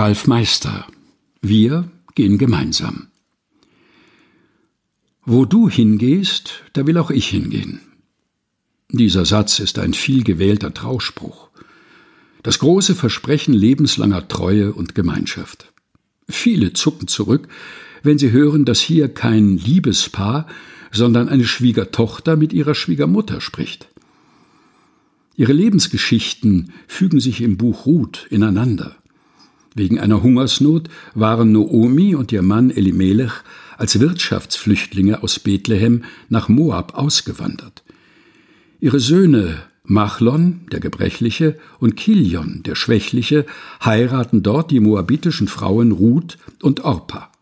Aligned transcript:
Ralf 0.00 0.26
Meister. 0.26 0.86
Wir 1.42 1.90
gehen 2.14 2.38
gemeinsam. 2.38 3.08
Wo 5.26 5.44
du 5.44 5.68
hingehst, 5.68 6.62
da 6.72 6.86
will 6.86 6.96
auch 6.96 7.10
ich 7.10 7.28
hingehen. 7.28 7.82
Dieser 8.88 9.26
Satz 9.26 9.58
ist 9.58 9.78
ein 9.78 9.92
viel 9.92 10.24
gewählter 10.24 10.72
Trauspruch. 10.72 11.50
Das 12.42 12.60
große 12.60 12.94
Versprechen 12.94 13.52
lebenslanger 13.52 14.26
Treue 14.26 14.72
und 14.72 14.94
Gemeinschaft. 14.94 15.70
Viele 16.30 16.72
zucken 16.72 17.06
zurück, 17.06 17.48
wenn 18.02 18.16
sie 18.16 18.30
hören, 18.30 18.64
dass 18.64 18.80
hier 18.80 19.12
kein 19.12 19.58
Liebespaar, 19.58 20.46
sondern 20.90 21.28
eine 21.28 21.44
Schwiegertochter 21.44 22.36
mit 22.36 22.54
ihrer 22.54 22.74
Schwiegermutter 22.74 23.42
spricht. 23.42 23.90
Ihre 25.36 25.52
Lebensgeschichten 25.52 26.72
fügen 26.88 27.20
sich 27.20 27.42
im 27.42 27.58
Buch 27.58 27.84
Ruth 27.84 28.26
ineinander. 28.30 28.96
Wegen 29.74 30.00
einer 30.00 30.22
Hungersnot 30.22 30.88
waren 31.14 31.52
Noomi 31.52 32.14
und 32.14 32.32
ihr 32.32 32.42
Mann 32.42 32.70
Elimelech 32.70 33.32
als 33.78 34.00
Wirtschaftsflüchtlinge 34.00 35.22
aus 35.22 35.38
Bethlehem 35.38 36.04
nach 36.28 36.48
Moab 36.48 36.94
ausgewandert. 36.94 37.82
Ihre 38.80 39.00
Söhne 39.00 39.62
Machlon, 39.84 40.60
der 40.70 40.80
Gebrechliche, 40.80 41.58
und 41.78 41.96
Kilion, 41.96 42.62
der 42.64 42.74
Schwächliche, 42.74 43.46
heiraten 43.84 44.42
dort 44.42 44.70
die 44.70 44.80
moabitischen 44.80 45.48
Frauen 45.48 45.92
Ruth 45.92 46.38
und 46.62 46.84
Orpa. 46.84 47.32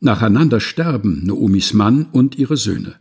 Nacheinander 0.00 0.60
sterben 0.60 1.24
Noomis 1.24 1.72
Mann 1.74 2.06
und 2.12 2.36
ihre 2.36 2.56
Söhne. 2.56 2.96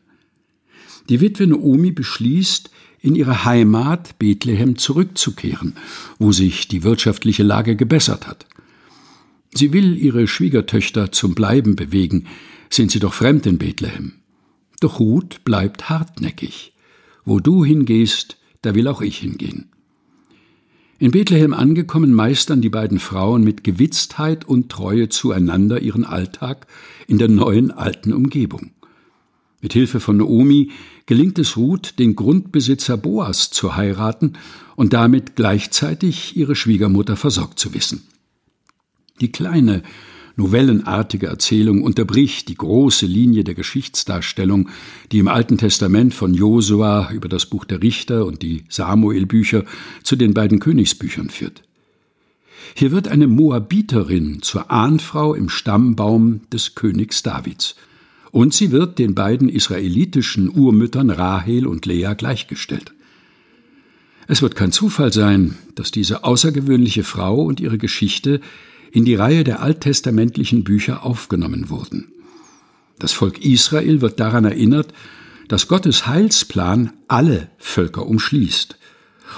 Die 1.09 1.19
Witwe 1.19 1.47
Noomi 1.47 1.91
beschließt, 1.91 2.69
in 3.01 3.15
ihre 3.15 3.45
Heimat 3.45 4.17
Bethlehem 4.19 4.77
zurückzukehren, 4.77 5.75
wo 6.19 6.31
sich 6.31 6.67
die 6.67 6.83
wirtschaftliche 6.83 7.43
Lage 7.43 7.75
gebessert 7.75 8.27
hat. 8.27 8.45
Sie 9.53 9.73
will 9.73 9.97
ihre 9.97 10.27
Schwiegertöchter 10.27 11.11
zum 11.11 11.35
Bleiben 11.35 11.75
bewegen, 11.75 12.27
sind 12.69 12.91
sie 12.91 12.99
doch 12.99 13.13
fremd 13.13 13.45
in 13.47 13.57
Bethlehem. 13.57 14.13
Doch 14.79 14.99
Ruth 14.99 15.43
bleibt 15.43 15.89
hartnäckig. 15.89 16.73
Wo 17.25 17.39
du 17.39 17.65
hingehst, 17.65 18.37
da 18.61 18.73
will 18.75 18.87
auch 18.87 19.01
ich 19.01 19.17
hingehen. 19.17 19.69
In 20.97 21.11
Bethlehem 21.11 21.53
angekommen 21.53 22.13
meistern 22.13 22.61
die 22.61 22.69
beiden 22.69 22.99
Frauen 22.99 23.43
mit 23.43 23.63
Gewitztheit 23.63 24.45
und 24.45 24.69
Treue 24.69 25.09
zueinander 25.09 25.81
ihren 25.81 26.05
Alltag 26.05 26.67
in 27.07 27.17
der 27.17 27.27
neuen 27.27 27.71
alten 27.71 28.13
Umgebung. 28.13 28.71
Mit 29.61 29.73
Hilfe 29.73 29.99
von 29.99 30.17
Naomi 30.17 30.71
gelingt 31.05 31.37
es 31.37 31.55
Ruth, 31.55 31.99
den 31.99 32.15
Grundbesitzer 32.15 32.97
Boas 32.97 33.51
zu 33.51 33.75
heiraten 33.75 34.33
und 34.75 34.93
damit 34.93 35.35
gleichzeitig 35.35 36.35
ihre 36.35 36.55
Schwiegermutter 36.55 37.15
versorgt 37.15 37.59
zu 37.59 37.73
wissen. 37.75 38.01
Die 39.21 39.31
kleine, 39.31 39.83
novellenartige 40.35 41.27
Erzählung 41.27 41.83
unterbricht 41.83 42.49
die 42.49 42.55
große 42.55 43.05
Linie 43.05 43.43
der 43.43 43.53
Geschichtsdarstellung, 43.53 44.69
die 45.11 45.19
im 45.19 45.27
Alten 45.27 45.59
Testament 45.59 46.15
von 46.15 46.33
Josua 46.33 47.11
über 47.11 47.29
das 47.29 47.45
Buch 47.45 47.65
der 47.65 47.83
Richter 47.83 48.25
und 48.25 48.41
die 48.41 48.63
Samuelbücher 48.67 49.63
zu 50.01 50.15
den 50.15 50.33
beiden 50.33 50.59
Königsbüchern 50.59 51.29
führt. 51.29 51.61
Hier 52.73 52.91
wird 52.91 53.07
eine 53.09 53.27
Moabiterin 53.27 54.41
zur 54.41 54.71
Ahnfrau 54.71 55.35
im 55.35 55.49
Stammbaum 55.49 56.41
des 56.51 56.73
Königs 56.73 57.21
Davids– 57.21 57.75
und 58.31 58.53
sie 58.53 58.71
wird 58.71 58.97
den 58.97 59.13
beiden 59.13 59.49
israelitischen 59.49 60.49
Urmüttern 60.49 61.09
Rahel 61.09 61.67
und 61.67 61.85
Lea 61.85 62.13
gleichgestellt. 62.17 62.93
Es 64.27 64.41
wird 64.41 64.55
kein 64.55 64.71
Zufall 64.71 65.11
sein, 65.11 65.57
dass 65.75 65.91
diese 65.91 66.23
außergewöhnliche 66.23 67.03
Frau 67.03 67.43
und 67.43 67.59
ihre 67.59 67.77
Geschichte 67.77 68.39
in 68.91 69.03
die 69.03 69.15
Reihe 69.15 69.43
der 69.43 69.61
alttestamentlichen 69.61 70.63
Bücher 70.63 71.03
aufgenommen 71.03 71.69
wurden. 71.69 72.13
Das 72.97 73.11
Volk 73.11 73.43
Israel 73.43 73.99
wird 73.99 74.19
daran 74.19 74.45
erinnert, 74.45 74.93
dass 75.49 75.67
Gottes 75.67 76.07
Heilsplan 76.07 76.93
alle 77.09 77.49
Völker 77.57 78.05
umschließt 78.07 78.77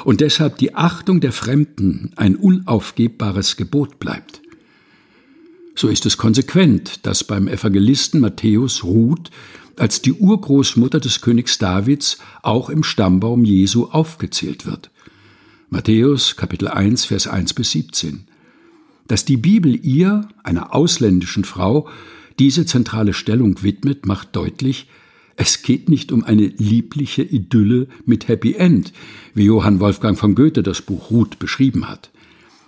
und 0.05 0.21
deshalb 0.21 0.57
die 0.59 0.75
Achtung 0.75 1.21
der 1.21 1.31
Fremden 1.31 2.11
ein 2.15 2.35
unaufgebbares 2.35 3.55
Gebot 3.57 3.97
bleibt. 3.97 4.42
So 5.75 5.87
ist 5.87 6.05
es 6.05 6.17
konsequent, 6.17 7.05
dass 7.05 7.23
beim 7.23 7.47
Evangelisten 7.47 8.21
Matthäus 8.21 8.83
Ruth 8.83 9.31
als 9.75 10.01
die 10.01 10.13
Urgroßmutter 10.13 10.99
des 10.99 11.21
Königs 11.21 11.57
Davids 11.57 12.19
auch 12.43 12.69
im 12.69 12.83
Stammbaum 12.83 13.43
Jesu 13.43 13.85
aufgezählt 13.85 14.65
wird. 14.65 14.91
Matthäus 15.69 16.35
Kapitel 16.35 16.67
1 16.67 17.05
Vers 17.05 17.27
1 17.27 17.53
bis 17.53 17.71
17. 17.71 18.25
Dass 19.07 19.25
die 19.25 19.37
Bibel 19.37 19.75
ihr, 19.75 20.27
einer 20.43 20.75
ausländischen 20.75 21.43
Frau, 21.43 21.89
diese 22.37 22.65
zentrale 22.65 23.13
Stellung 23.13 23.63
widmet, 23.63 24.05
macht 24.05 24.35
deutlich, 24.35 24.87
es 25.35 25.63
geht 25.63 25.89
nicht 25.89 26.11
um 26.11 26.23
eine 26.23 26.45
liebliche 26.45 27.23
Idylle 27.23 27.87
mit 28.05 28.27
Happy 28.27 28.53
End, 28.53 28.93
wie 29.33 29.45
Johann 29.45 29.79
Wolfgang 29.79 30.17
von 30.17 30.35
Goethe 30.35 30.61
das 30.61 30.83
Buch 30.83 31.09
Ruth 31.09 31.39
beschrieben 31.39 31.89
hat. 31.89 32.11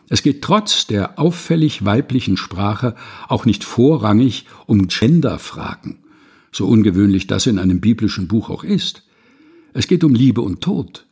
Es 0.07 0.21
geht 0.21 0.43
trotz 0.43 0.87
der 0.87 1.17
auffällig 1.19 1.83
weiblichen 1.83 2.37
Sprache 2.37 2.95
auch 3.27 3.45
nicht 3.45 3.63
vorrangig 3.63 4.45
um 4.67 4.87
Genderfragen, 4.87 5.97
so 6.51 6.67
ungewöhnlich 6.67 7.27
das 7.27 7.47
in 7.47 7.57
einem 7.57 7.81
biblischen 7.81 8.27
Buch 8.27 8.49
auch 8.49 8.63
ist. 8.63 9.03
Es 9.73 9.87
geht 9.87 10.03
um 10.03 10.13
Liebe 10.13 10.41
und 10.41 10.61
Tod, 10.61 11.05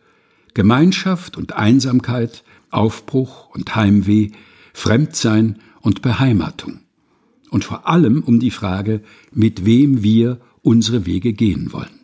Gemeinschaft 0.54 1.38
und 1.38 1.54
Einsamkeit, 1.54 2.44
Aufbruch 2.70 3.50
und 3.50 3.76
Heimweh, 3.76 4.30
Fremdsein 4.74 5.60
und 5.81 6.02
Beheimatung. 6.02 6.80
Und 7.50 7.66
vor 7.66 7.88
allem 7.88 8.24
um 8.24 8.40
die 8.40 8.52
Frage, 8.52 9.04
mit 9.31 9.66
wem 9.66 10.02
wir 10.02 10.40
unsere 10.62 11.06
Wege 11.06 11.34
gehen 11.34 11.74
wollen. 11.74 12.00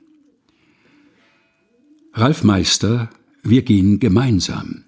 Ralf 2.14 2.44
Meister, 2.44 3.10
wir 3.44 3.62
gehen 3.62 4.00
gemeinsam. 4.00 4.84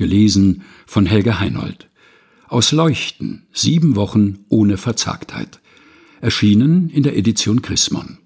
Gelesen 0.00 0.62
von 0.86 1.04
Helge 1.04 1.40
Heinold. 1.40 1.90
Aus 2.48 2.72
Leuchten, 2.72 3.42
sieben 3.52 3.96
Wochen 3.96 4.38
ohne 4.48 4.78
Verzagtheit. 4.78 5.60
Erschienen 6.22 6.88
in 6.88 7.02
der 7.02 7.18
Edition 7.18 7.60
Chrismon. 7.60 8.16